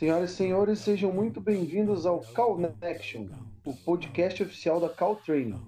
[0.00, 3.26] Senhoras e senhores, sejam muito bem-vindos ao Connection,
[3.66, 5.60] o podcast oficial da Cal Training.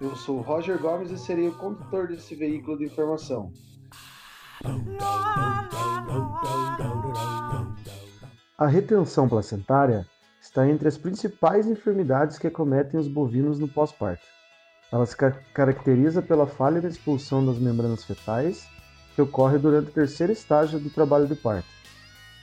[0.00, 3.52] Eu sou Roger Gomes e serei o condutor desse veículo de informação.
[8.56, 10.06] A retenção placentária
[10.40, 14.24] está entre as principais enfermidades que acometem os bovinos no pós-parto.
[14.90, 15.14] Ela se
[15.52, 18.66] caracteriza pela falha na expulsão das membranas fetais,
[19.14, 21.73] que ocorre durante o terceiro estágio do trabalho de parto.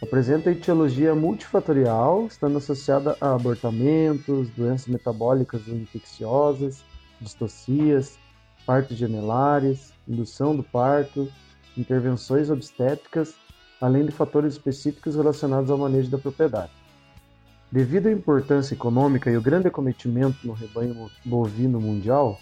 [0.01, 6.83] Apresenta etiologia multifatorial, estando associada a abortamentos, doenças metabólicas infecciosas,
[7.21, 8.17] distocias,
[8.65, 11.31] partos gemelares, indução do parto,
[11.77, 13.35] intervenções obstétricas,
[13.79, 16.71] além de fatores específicos relacionados ao manejo da propriedade.
[17.71, 22.39] Devido à importância econômica e o grande acometimento no rebanho bovino mundial,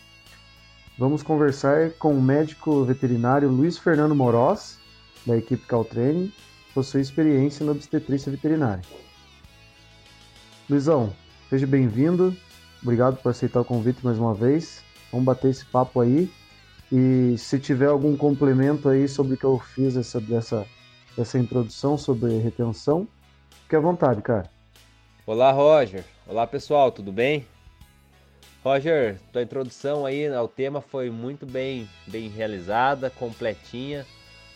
[0.97, 4.79] vamos conversar com o médico veterinário Luiz Fernando Moroz,
[5.25, 6.31] da equipe Caltraining,
[6.73, 8.83] possui experiência na obstetrícia veterinária.
[10.69, 11.13] Luizão,
[11.49, 12.35] seja bem-vindo.
[12.81, 14.83] Obrigado por aceitar o convite mais uma vez.
[15.11, 16.31] Vamos bater esse papo aí.
[16.91, 20.65] E se tiver algum complemento aí sobre o que eu fiz essa, dessa,
[21.17, 23.07] essa introdução sobre retenção,
[23.63, 24.49] fique à vontade, cara.
[25.25, 26.03] Olá, Roger.
[26.27, 27.45] Olá, pessoal, tudo bem?
[28.63, 34.05] Roger, tua introdução aí ao tema foi muito bem, bem realizada, completinha,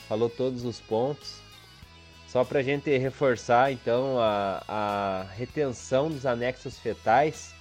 [0.10, 1.43] falou todos os pontos.
[2.34, 7.54] Só para a gente reforçar, então, a, a retenção dos anexos fetais,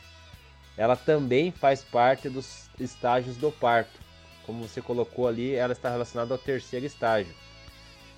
[0.78, 4.00] ela também faz parte dos estágios do parto.
[4.46, 7.34] Como você colocou ali, ela está relacionada ao terceiro estágio.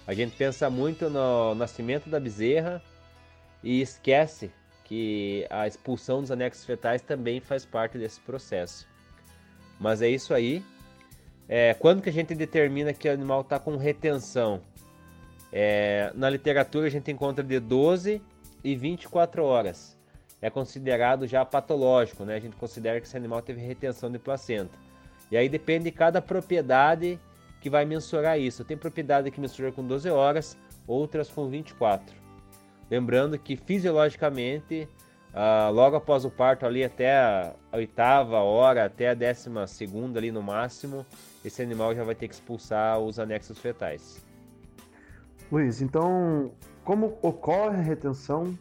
[0.06, 2.80] A gente pensa muito no nascimento da bezerra
[3.60, 4.48] e esquece
[4.84, 8.86] que a expulsão dos anexos fetais também faz parte desse processo.
[9.80, 10.64] Mas é isso aí.
[11.48, 14.62] É, quando que a gente determina que o animal está com retenção?
[15.56, 18.20] É, na literatura a gente encontra de 12
[18.64, 19.96] e 24 horas.
[20.42, 22.34] É considerado já patológico, né?
[22.34, 24.76] A gente considera que esse animal teve retenção de placenta.
[25.30, 27.20] E aí depende de cada propriedade
[27.60, 28.64] que vai mensurar isso.
[28.64, 32.16] Tem propriedade que mensura com 12 horas, outras com 24.
[32.90, 34.88] Lembrando que fisiologicamente,
[35.32, 40.32] uh, logo após o parto, ali até a oitava hora, até a décima segunda ali
[40.32, 41.06] no máximo,
[41.44, 44.33] esse animal já vai ter que expulsar os anexos fetais.
[45.54, 46.50] Luiz, então,
[46.84, 48.58] como ocorre a retenção?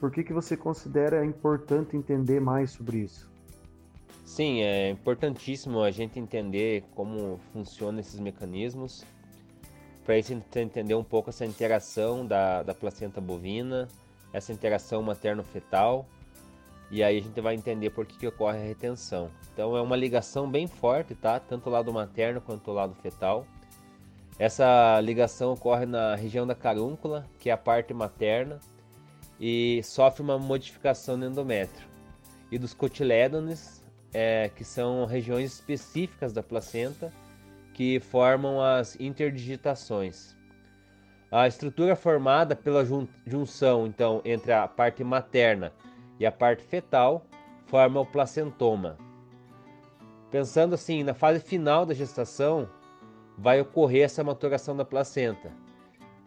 [0.00, 3.30] Por que, que você considera importante entender mais sobre isso?
[4.24, 9.04] Sim, é importantíssimo a gente entender como funcionam esses mecanismos.
[10.06, 13.86] Para a gente entender um pouco essa interação da, da placenta bovina,
[14.32, 16.06] essa interação materno-fetal,
[16.90, 19.30] e aí a gente vai entender por que, que ocorre a retenção.
[19.52, 21.38] Então, é uma ligação bem forte, tá?
[21.38, 23.46] Tanto o lado materno quanto o lado fetal.
[24.42, 28.58] Essa ligação ocorre na região da carúncula, que é a parte materna,
[29.38, 31.86] e sofre uma modificação no endométrio.
[32.50, 37.12] E dos cotilédones, é, que são regiões específicas da placenta
[37.72, 40.36] que formam as interdigitações.
[41.30, 42.84] A estrutura formada pela
[43.24, 45.72] junção então entre a parte materna
[46.18, 47.24] e a parte fetal
[47.66, 48.98] forma o placentoma.
[50.32, 52.68] Pensando assim, na fase final da gestação,
[53.36, 55.50] vai ocorrer essa maturação da placenta,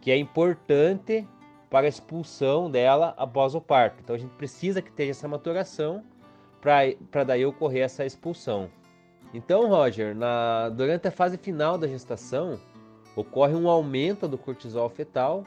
[0.00, 1.26] que é importante
[1.70, 4.00] para a expulsão dela após o parto.
[4.02, 6.04] Então a gente precisa que tenha essa maturação
[6.60, 8.68] para daí ocorrer essa expulsão.
[9.34, 12.58] Então, Roger, na, durante a fase final da gestação,
[13.14, 15.44] ocorre um aumento do cortisol fetal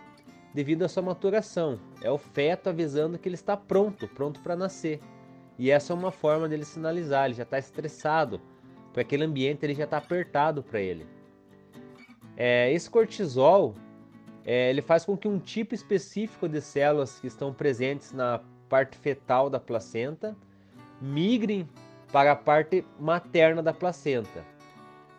[0.53, 1.79] devido à sua maturação.
[2.01, 4.99] É o feto avisando que ele está pronto, pronto para nascer.
[5.57, 8.39] E essa é uma forma dele sinalizar, ele já está estressado,
[8.93, 11.05] para aquele ambiente ele já está apertado para ele.
[12.41, 13.75] É, esse cortisol
[14.45, 18.39] é, ele faz com que um tipo específico de células que estão presentes na
[18.69, 20.35] parte fetal da placenta
[21.01, 21.67] migrem
[22.13, 24.45] para a parte materna da placenta.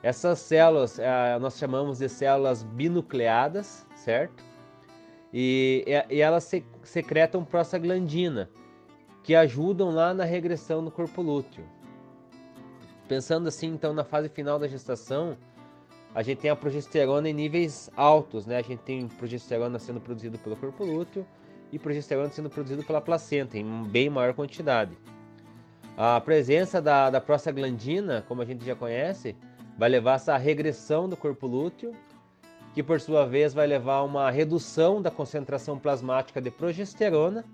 [0.02, 4.42] Essas células é, nós chamamos de células binucleadas, certo?
[5.32, 6.50] E, e elas
[6.82, 8.48] secretam prostaglandina,
[9.22, 11.64] que ajudam lá na regressão do corpo lúteo.
[13.06, 15.36] Pensando assim, então, na fase final da gestação,
[16.14, 18.56] a gente tem a progesterona em níveis altos, né?
[18.58, 21.24] A gente tem progesterona sendo produzido pelo corpo lúteo
[21.72, 24.96] e progesterona sendo produzido pela placenta em bem maior quantidade.
[25.96, 29.36] A presença da, da prostaglandina, como a gente já conhece,
[29.78, 31.94] vai levar essa regressão do corpo lúteo,
[32.74, 37.44] que por sua vez vai levar a uma redução da concentração plasmática de progesterona.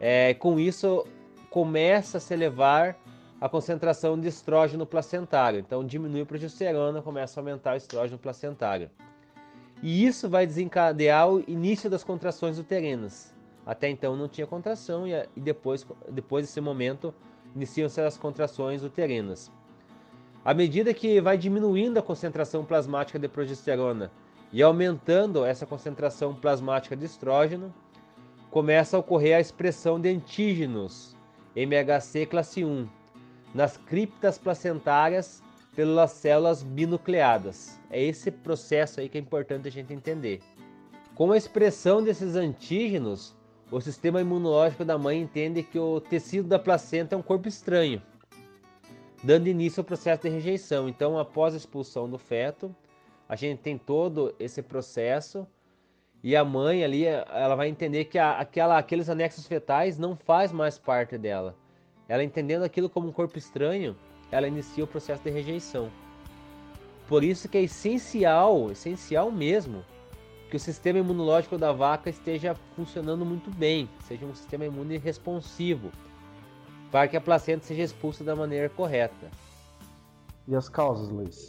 [0.00, 1.06] É, com isso,
[1.50, 2.96] começa a se elevar
[3.40, 5.60] a concentração de estrógeno placentário.
[5.60, 8.90] Então diminui a progesterona, começa a aumentar o estrógeno placentário.
[9.82, 13.34] E isso vai desencadear o início das contrações uterinas.
[13.66, 17.14] Até então não tinha contração e, depois, depois desse momento
[17.54, 19.50] iniciam-se as contrações uterinas.
[20.44, 24.10] À medida que vai diminuindo a concentração plasmática de progesterona
[24.52, 27.74] e aumentando essa concentração plasmática de estrógeno,
[28.50, 31.16] começa a ocorrer a expressão de antígenos
[31.56, 32.86] MHC classe 1
[33.54, 35.42] nas criptas placentárias
[35.76, 37.78] pelas células binucleadas.
[37.90, 40.40] É esse processo aí que é importante a gente entender.
[41.14, 43.36] Com a expressão desses antígenos,
[43.70, 48.02] o sistema imunológico da mãe entende que o tecido da placenta é um corpo estranho,
[49.22, 50.88] dando início ao processo de rejeição.
[50.88, 52.74] Então, após a expulsão do feto,
[53.28, 55.46] a gente tem todo esse processo
[56.22, 60.50] e a mãe ali, ela vai entender que a, aquela, aqueles anexos fetais não faz
[60.52, 61.54] mais parte dela.
[62.08, 63.96] Ela entendendo aquilo como um corpo estranho,
[64.30, 65.90] ela inicia o processo de rejeição.
[67.08, 69.84] Por isso que é essencial, essencial mesmo,
[70.50, 75.90] que o sistema imunológico da vaca esteja funcionando muito bem, seja um sistema imune responsivo,
[76.90, 79.30] para que a placenta seja expulsa da maneira correta.
[80.46, 81.48] E as causas, Luiz?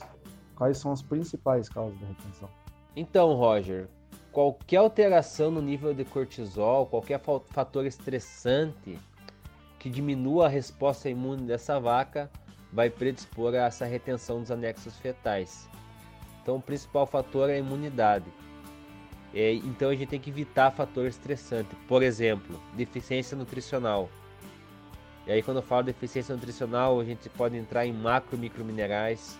[0.55, 2.49] Quais são as principais causas da retenção?
[2.95, 3.87] Então, Roger,
[4.31, 8.97] qualquer alteração no nível de cortisol, qualquer fator estressante
[9.85, 12.27] que diminua a resposta imune dessa vaca,
[12.73, 15.69] vai predispor a essa retenção dos anexos fetais.
[16.41, 18.25] Então, o principal fator é a imunidade.
[19.31, 21.69] É, então, a gente tem que evitar fator estressante.
[21.87, 24.09] Por exemplo, deficiência nutricional.
[25.27, 29.37] E aí, quando eu falo deficiência nutricional, a gente pode entrar em macro e microminerais,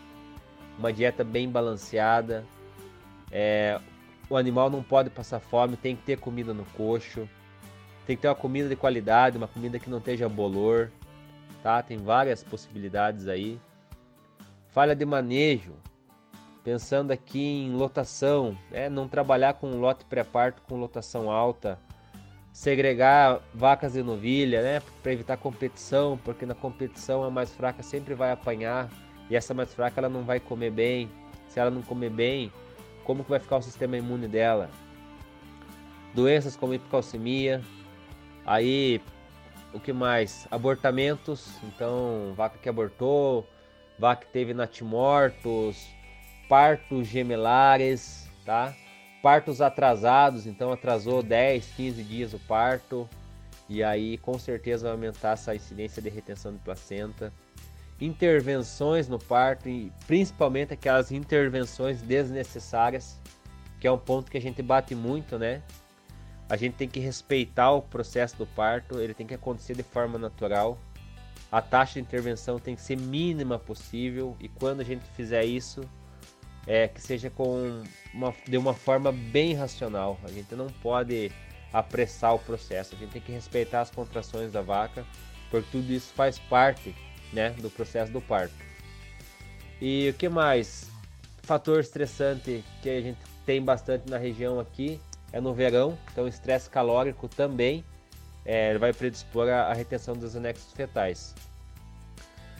[0.77, 2.45] uma dieta bem balanceada.
[3.31, 3.81] É,
[4.29, 7.27] o animal não pode passar fome, tem que ter comida no coxo.
[8.05, 10.91] Tem que ter uma comida de qualidade, uma comida que não esteja bolor,
[11.63, 11.81] tá?
[11.81, 13.59] Tem várias possibilidades aí.
[14.69, 15.73] Falha de manejo,
[16.63, 18.89] pensando aqui em lotação, né?
[18.89, 21.79] não trabalhar com lote pré-parto com lotação alta,
[22.51, 24.81] segregar vacas de novilha, né?
[25.01, 28.89] Para evitar competição, porque na competição a mais fraca sempre vai apanhar
[29.29, 31.09] e essa mais fraca ela não vai comer bem.
[31.47, 32.51] Se ela não comer bem,
[33.03, 34.69] como que vai ficar o sistema imune dela?
[36.13, 37.61] Doenças como hipocalcemia.
[38.45, 39.01] Aí,
[39.73, 40.47] o que mais?
[40.51, 41.49] Abortamentos.
[41.63, 43.47] Então, vaca que abortou,
[43.97, 45.87] vaca que teve natimortos,
[46.47, 48.73] partos gemelares, tá?
[49.21, 53.09] Partos atrasados, então atrasou 10, 15 dias o parto.
[53.67, 57.33] E aí, com certeza, vai aumentar essa incidência de retenção de placenta
[57.99, 63.19] intervenções no parto e principalmente aquelas intervenções desnecessárias,
[63.79, 65.61] que é um ponto que a gente bate muito, né?
[66.47, 70.19] A gente tem que respeitar o processo do parto, ele tem que acontecer de forma
[70.19, 70.77] natural.
[71.51, 75.81] A taxa de intervenção tem que ser mínima possível e quando a gente fizer isso,
[76.67, 77.83] é que seja com
[78.13, 80.19] uma, de uma forma bem racional.
[80.23, 81.31] A gente não pode
[81.73, 85.05] apressar o processo, a gente tem que respeitar as contrações da vaca,
[85.49, 86.95] porque tudo isso faz parte
[87.33, 88.53] né, do processo do parto.
[89.81, 90.89] E o que mais?
[91.43, 94.99] Fator estressante que a gente tem bastante na região aqui
[95.35, 97.83] é no verão, então estresse calórico também
[98.45, 101.35] é, vai predispor a, a retenção dos anexos fetais.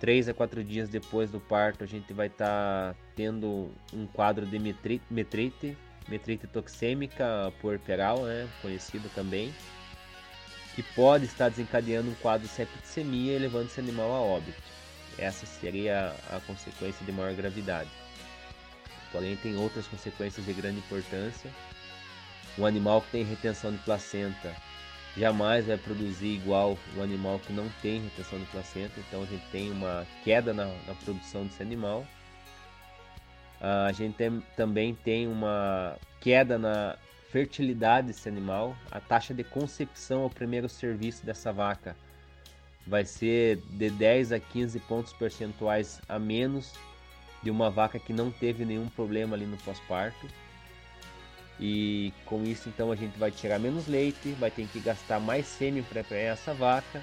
[0.00, 4.44] 3 a 4 dias depois do parto, a gente vai estar tá tendo um quadro
[4.46, 5.76] de metrite, metrite,
[6.52, 9.54] toxêmica puerperal, né, conhecido também,
[10.74, 14.62] que pode estar desencadeando um quadro de septicemia e levando esse animal a óbito.
[15.18, 17.88] Essa seria a consequência de maior gravidade.
[19.10, 21.50] Porém, tem outras consequências de grande importância
[22.58, 24.54] um animal que tem retenção de placenta
[25.16, 29.44] jamais vai produzir igual um animal que não tem retenção de placenta, então a gente
[29.50, 32.06] tem uma queda na, na produção desse animal.
[33.60, 36.96] a gente tem, também tem uma queda na
[37.30, 41.96] fertilidade desse animal, a taxa de concepção ao primeiro serviço dessa vaca
[42.86, 46.72] vai ser de 10 a 15 pontos percentuais a menos
[47.42, 50.26] de uma vaca que não teve nenhum problema ali no pós-parto.
[51.58, 55.46] E com isso então a gente vai tirar menos leite, vai ter que gastar mais
[55.46, 57.02] sêmen para essa vaca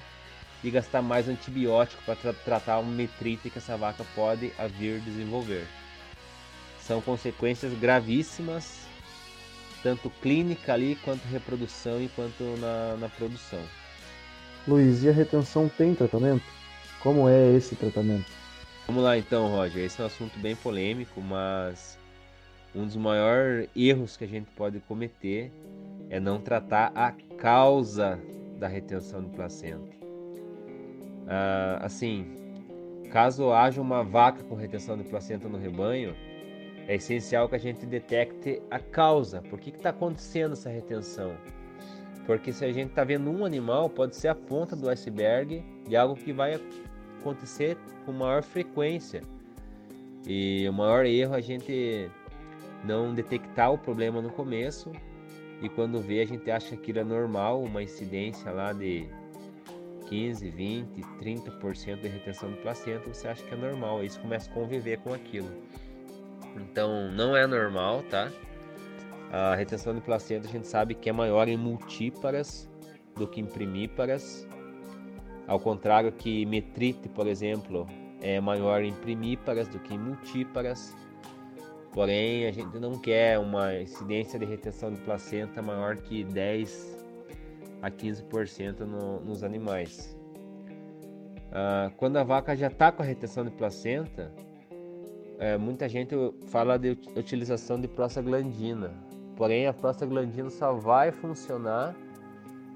[0.62, 5.66] e gastar mais antibiótico para tra tratar uma metrite que essa vaca pode vir desenvolver.
[6.80, 8.80] São consequências gravíssimas,
[9.82, 13.60] tanto clínica ali, quanto reprodução e quanto na, na produção.
[14.66, 16.44] Luiz, e a retenção tem tratamento?
[17.00, 18.30] Como é esse tratamento?
[18.86, 19.84] Vamos lá então, Roger.
[19.84, 21.98] Esse é um assunto bem polêmico, mas
[22.74, 25.52] um dos maiores erros que a gente pode cometer
[26.10, 28.20] é não tratar a causa
[28.58, 29.94] da retenção de placenta.
[31.26, 32.26] Ah, assim,
[33.10, 36.14] caso haja uma vaca com retenção de placenta no rebanho,
[36.86, 39.40] é essencial que a gente detecte a causa.
[39.42, 41.34] Por que está acontecendo essa retenção?
[42.26, 45.96] Porque se a gente está vendo um animal, pode ser a ponta do iceberg de
[45.96, 46.60] algo que vai
[47.20, 49.22] acontecer com maior frequência.
[50.26, 52.10] E o maior erro é a gente
[52.84, 54.92] não detectar o problema no começo
[55.62, 59.08] e quando vê a gente acha que aquilo é normal, uma incidência lá de
[60.08, 64.50] 15, 20, 30% de retenção de placenta, você acha que é normal, aí você começa
[64.50, 65.48] a conviver com aquilo.
[66.56, 68.30] Então não é normal, tá?
[69.32, 72.68] A retenção de placenta a gente sabe que é maior em multíparas
[73.16, 74.46] do que em primíparas.
[75.46, 77.86] Ao contrário que metrite, por exemplo,
[78.20, 80.94] é maior em primíparas do que em multíparas.
[81.94, 87.06] Porém, a gente não quer uma incidência de retenção de placenta maior que 10
[87.80, 90.18] a 15% no, nos animais.
[91.52, 94.34] Ah, quando a vaca já está com a retenção de placenta,
[95.38, 96.16] é, muita gente
[96.48, 98.92] fala de utilização de prostaglandina.
[99.36, 101.94] Porém, a prostaglandina só vai funcionar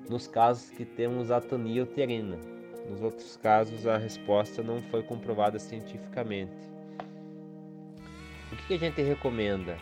[0.09, 2.39] nos casos que temos atonia uterina.
[2.89, 6.78] Nos outros casos, a resposta não foi comprovada cientificamente.
[8.53, 9.77] O que a gente recomenda?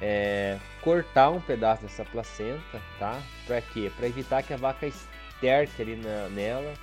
[0.00, 3.20] É cortar um pedaço dessa placenta, tá?
[3.46, 3.90] Para quê?
[3.96, 6.74] Para evitar que a vaca esterte ali na, nela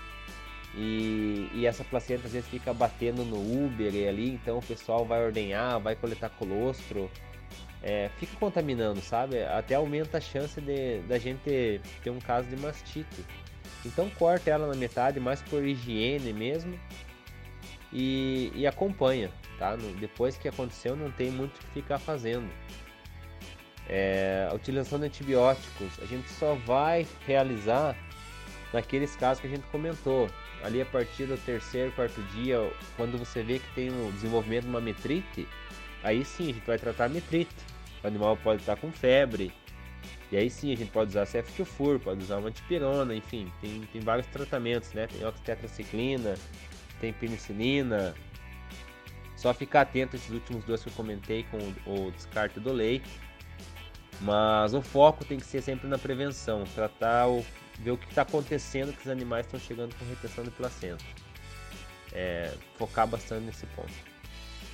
[0.75, 5.05] e, e, essa placenta às vezes fica batendo no Uber e ali, então o pessoal
[5.05, 7.09] vai ordenhar, vai coletar colostro,
[7.83, 9.43] é, fica contaminando, sabe?
[9.43, 13.23] Até aumenta a chance de da gente ter um caso de mastite.
[13.85, 16.79] Então corta ela na metade, mais por higiene mesmo,
[17.91, 19.75] e, e acompanha, tá?
[19.99, 22.49] Depois que aconteceu, não tem muito o que ficar fazendo.
[23.87, 27.95] É, a utilização de antibióticos, a gente só vai realizar
[28.71, 30.29] naqueles casos que a gente comentou.
[30.63, 32.57] Ali a partir do terceiro, quarto dia,
[32.95, 35.47] quando você vê que tem o desenvolvimento de uma metrite,
[36.01, 37.53] aí sim a gente vai tratar a metrite.
[38.01, 39.51] O animal pode estar com febre,
[40.33, 44.01] e aí sim a gente pode usar ceftiofur, pode usar uma antipirona, enfim, tem, tem
[44.01, 45.05] vários tratamentos, né?
[45.05, 46.33] Tem oxitetraciclina,
[46.99, 48.15] tem penicilina.
[49.43, 52.71] Só ficar atento a esses últimos dois que eu comentei com o, o descarte do
[52.71, 53.19] leite.
[54.21, 57.45] Mas o foco tem que ser sempre na prevenção, tratar o
[57.79, 61.03] ver o que está acontecendo que os animais estão chegando com retenção de placenta.
[62.13, 63.91] É, focar bastante nesse ponto.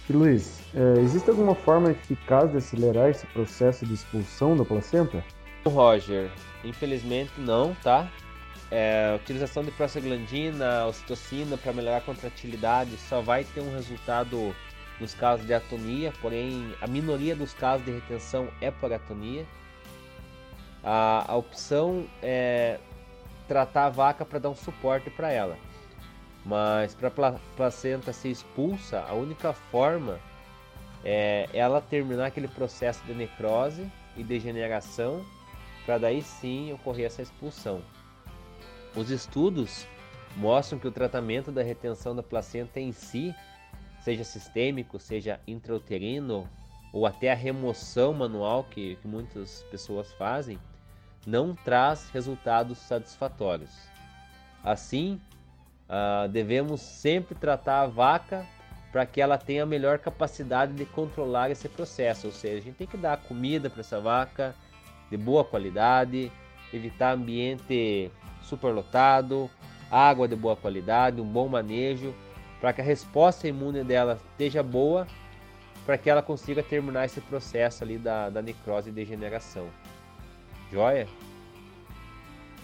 [0.07, 5.23] E Luiz, é, existe alguma forma eficaz de acelerar esse processo de expulsão da placenta?
[5.65, 6.29] Roger,
[6.63, 8.11] infelizmente não, tá?
[8.71, 14.55] É, utilização de prostaglandina, ocitocina para melhorar a contratilidade só vai ter um resultado
[14.99, 19.45] nos casos de atonia, porém a minoria dos casos de retenção é por atonia.
[20.83, 22.79] A, a opção é
[23.47, 25.57] tratar a vaca para dar um suporte para ela.
[26.45, 30.19] Mas para a placenta ser expulsa, a única forma
[31.03, 35.25] é ela terminar aquele processo de necrose e degeneração
[35.85, 37.81] para daí sim ocorrer essa expulsão.
[38.95, 39.85] Os estudos
[40.35, 43.35] mostram que o tratamento da retenção da placenta em si,
[44.01, 46.49] seja sistêmico, seja intrauterino
[46.91, 50.59] ou até a remoção manual que, que muitas pessoas fazem,
[51.25, 53.71] não traz resultados satisfatórios.
[54.63, 55.21] Assim,
[55.87, 58.45] uh, devemos sempre tratar a vaca
[58.91, 62.75] para que ela tenha a melhor capacidade de controlar esse processo, ou seja, a gente
[62.75, 64.55] tem que dar comida para essa vaca
[65.11, 66.31] de boa qualidade,
[66.73, 68.11] evitar ambiente
[68.41, 69.49] superlotado,
[69.91, 72.13] água de boa qualidade, um bom manejo,
[72.59, 75.07] para que a resposta imune dela esteja boa,
[75.85, 79.67] para que ela consiga terminar esse processo ali da, da necrose e degeneração.
[80.71, 81.07] Joia?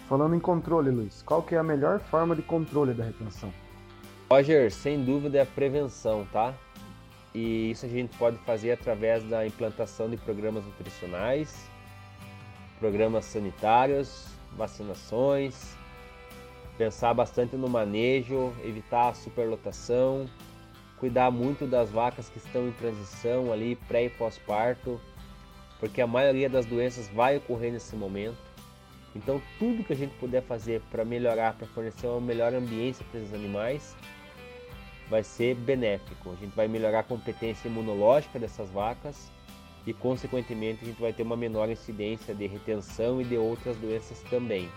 [0.08, 3.52] Falando em controle, Luiz, qual que é a melhor forma de controle da retenção?
[4.30, 6.54] Roger, sem dúvida é a prevenção, tá?
[7.34, 11.68] E isso a gente pode fazer através da implantação de programas nutricionais,
[12.78, 15.74] programas sanitários, vacinações,
[16.76, 20.28] pensar bastante no manejo, evitar a superlotação,
[20.98, 25.00] cuidar muito das vacas que estão em transição ali, pré e pós-parto,
[25.78, 28.38] porque a maioria das doenças vai ocorrer nesse momento.
[29.14, 33.20] Então, tudo que a gente puder fazer para melhorar, para fornecer uma melhor ambiência para
[33.20, 33.96] esses animais,
[35.08, 36.30] vai ser benéfico.
[36.32, 39.30] A gente vai melhorar a competência imunológica dessas vacas
[39.86, 44.20] e, consequentemente, a gente vai ter uma menor incidência de retenção e de outras doenças
[44.22, 44.68] também.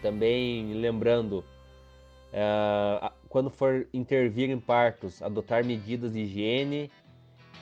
[0.00, 1.44] Também lembrando,
[2.32, 6.90] uh, quando for intervir em partos, adotar medidas de higiene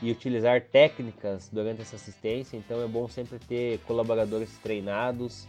[0.00, 2.56] e utilizar técnicas durante essa assistência.
[2.56, 5.49] Então é bom sempre ter colaboradores treinados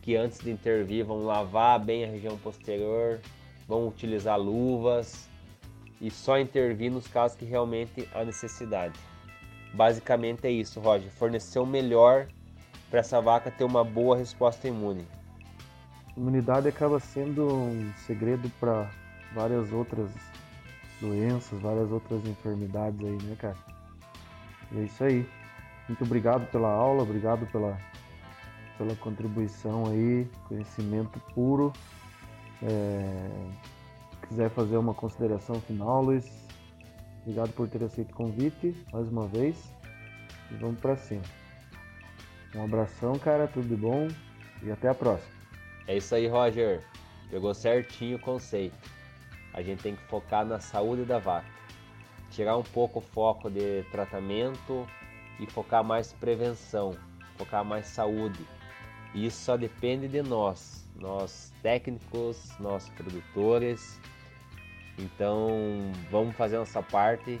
[0.00, 3.20] que antes de intervir vão lavar bem a região posterior,
[3.66, 5.28] vão utilizar luvas
[6.00, 8.98] e só intervir nos casos que realmente há necessidade.
[9.74, 11.10] Basicamente é isso, Roger.
[11.10, 12.28] Fornecer o melhor
[12.88, 15.04] para essa vaca ter uma boa resposta imune.
[16.16, 18.88] Imunidade acaba sendo um segredo para
[19.34, 20.10] várias outras
[21.00, 23.56] doenças, várias outras enfermidades aí, né, cara?
[24.70, 25.28] E é isso aí.
[25.88, 27.76] Muito obrigado pela aula, obrigado pela,
[28.78, 31.72] pela contribuição aí, conhecimento puro.
[32.62, 33.28] É...
[34.28, 36.43] Quiser fazer uma consideração final, Luiz,
[37.24, 39.72] obrigado por ter aceito o convite mais uma vez
[40.50, 41.22] e vamos para cima.
[42.54, 44.08] Um abração, cara, tudo bom
[44.62, 45.32] e até a próxima.
[45.88, 46.84] É isso aí, Roger.
[47.30, 48.76] Pegou certinho o conceito.
[49.54, 51.48] A gente tem que focar na saúde da vaca.
[52.30, 54.86] Tirar um pouco o foco de tratamento
[55.40, 56.94] e focar mais prevenção,
[57.38, 58.44] focar mais saúde.
[59.14, 63.98] Isso só depende de nós, nós técnicos, nós produtores.
[64.98, 65.48] Então
[66.10, 67.40] vamos fazer nossa parte,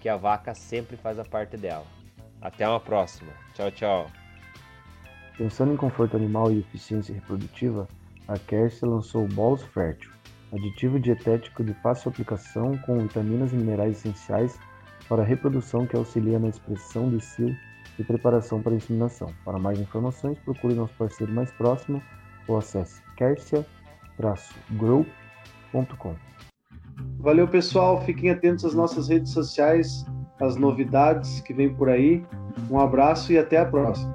[0.00, 1.84] que a vaca sempre faz a parte dela.
[2.40, 3.32] Até uma próxima.
[3.54, 4.10] Tchau, tchau.
[5.36, 7.86] Pensando em conforto animal e eficiência reprodutiva,
[8.28, 10.10] a Kersey lançou o Bolos Fértil,
[10.52, 14.58] aditivo dietético de fácil aplicação com vitaminas e minerais essenciais
[15.08, 17.56] para a reprodução que auxilia na expressão de cio
[17.98, 19.34] e preparação para a inseminação.
[19.44, 22.02] Para mais informações, procure nosso parceiro mais próximo
[22.46, 26.14] ou acesse kersia-grow.com.
[27.20, 28.00] Valeu, pessoal.
[28.02, 30.06] Fiquem atentos às nossas redes sociais,
[30.40, 32.24] às novidades que vem por aí.
[32.70, 34.14] Um abraço e até a próxima.